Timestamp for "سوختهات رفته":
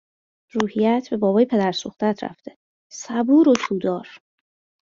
1.71-2.57